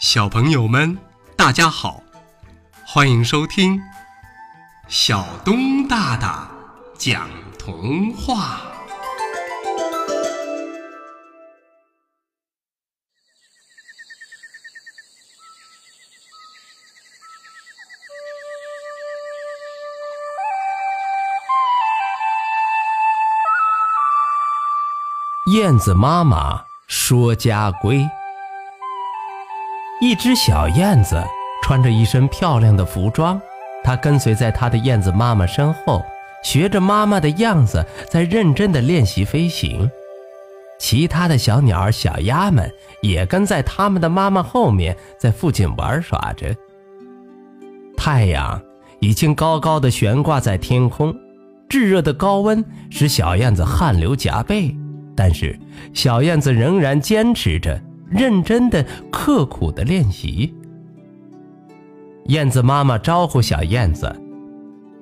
[0.00, 0.96] 小朋友们，
[1.36, 2.00] 大家好，
[2.86, 3.80] 欢迎收听
[4.86, 6.48] 小东大大
[6.96, 7.28] 讲
[7.58, 8.60] 童话。
[25.46, 28.08] 燕子妈妈说家规。
[30.00, 31.20] 一只小燕子
[31.60, 33.40] 穿着一身漂亮的服装，
[33.82, 36.04] 它跟随在它的燕子妈妈身后，
[36.44, 39.90] 学着妈妈的样子，在认真的练习飞行。
[40.78, 42.70] 其他的小鸟、小鸭们
[43.02, 46.54] 也跟在它们的妈妈后面，在附近玩耍着。
[47.96, 48.62] 太阳
[49.00, 51.12] 已经高高的悬挂在天空，
[51.68, 54.72] 炙热的高温使小燕子汗流浃背，
[55.16, 55.58] 但是
[55.92, 57.82] 小燕子仍然坚持着。
[58.10, 60.54] 认真的、刻苦的练习。
[62.26, 64.14] 燕子妈妈招呼小燕子：“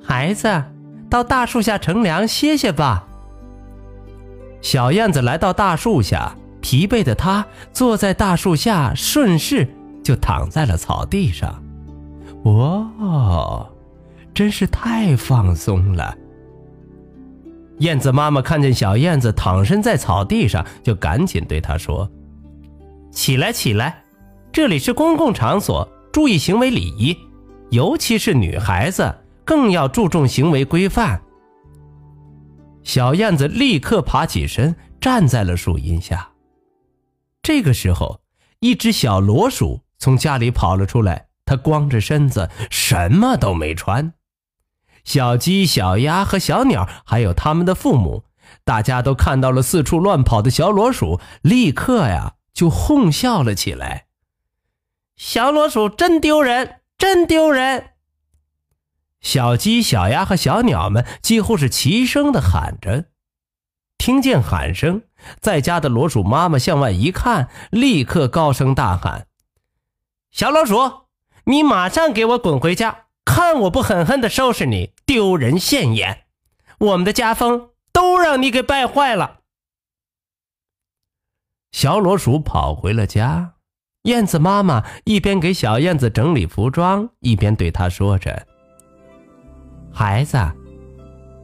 [0.03, 0.62] 孩子，
[1.11, 3.06] 到大树下乘凉歇歇吧。”
[4.62, 9.69] 小燕子来到大树下，疲惫的它坐在大树下，顺势
[10.02, 11.62] 就躺在了草地上。
[12.45, 13.67] 哇，
[14.33, 16.17] 真是太放松了！
[17.78, 22.08] 燕子妈妈看见小燕子躺身在草地上，就赶紧对它说。
[23.17, 24.05] 起来，起来！
[24.53, 27.17] 这里是公共场所，注意行为礼仪，
[27.70, 31.23] 尤其是女孩子更要注重行为规范。
[32.83, 36.28] 小燕子立刻爬起身，站在了树荫下。
[37.42, 38.20] 这个时候，
[38.61, 44.12] 一只小老鼠从家里跑了出来，它光着身子，什么都没穿。
[45.05, 48.25] 小鸡、小鸭和小鸟，还有他们的父母，
[48.62, 52.34] 大家都看到了四处乱跑的小老鼠，立刻呀。
[52.56, 54.06] 就哄笑了起来。
[55.14, 57.90] 小老鼠真丢人，真丢人！
[59.20, 63.05] 小鸡、小鸭和小鸟们几乎是齐声的喊着。
[63.98, 65.02] 听见喊声，
[65.39, 69.27] 在家的老鼠妈妈向外一看，立刻高声大喊
[70.33, 71.06] ：“小老鼠，
[71.45, 76.24] 你马上给我滚回家，看我不狠狠的收拾你，丢人现眼！
[76.78, 79.40] 我们的家风都让你给败坏了。”
[81.77, 83.53] 小老鼠跑回了家，
[84.05, 88.47] 燕子妈妈一边给小燕子整理服装，一边对她说着
[89.92, 90.39] ：“孩子，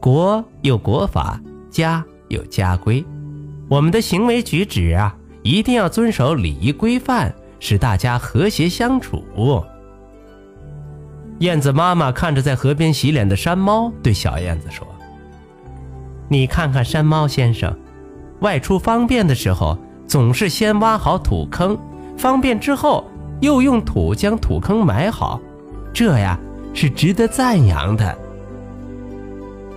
[0.01, 1.39] 国有国法，
[1.69, 3.05] 家有家规，
[3.69, 9.23] 我们的行为举止啊，一定要遵守礼仪规范，使大家和谐相处。”
[11.41, 14.87] 燕子妈妈看着在河边洗脸的山猫，对小燕子说
[16.27, 17.71] ：“你看看山猫先生，
[18.39, 19.77] 外出方便的时候。”
[20.07, 21.77] 总是先挖好土坑，
[22.17, 23.03] 方便之后
[23.41, 25.39] 又用土将土坑埋好，
[25.93, 26.37] 这呀
[26.73, 28.17] 是值得赞扬的。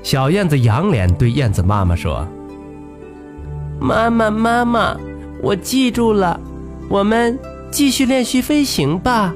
[0.03, 2.27] 小燕子仰脸对燕子妈妈说
[3.81, 4.97] ：“妈妈，妈妈，
[5.43, 6.39] 我记住了，
[6.89, 7.39] 我们
[7.71, 9.35] 继续练习飞行吧。”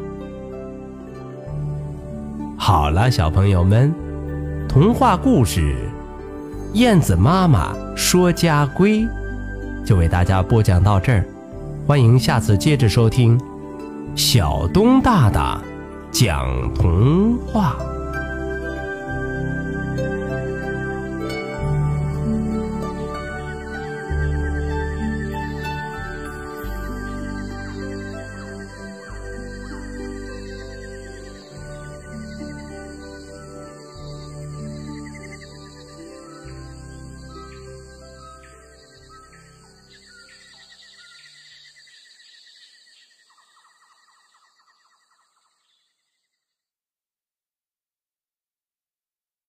[2.56, 3.92] 好了，小朋友们，
[4.68, 5.74] 童话故事
[6.78, 9.00] 《燕子妈妈说家规》。
[9.84, 11.24] 就为大家播讲到这儿，
[11.86, 13.40] 欢迎下次接着收听
[14.14, 15.60] 小东大大
[16.10, 17.76] 讲童话。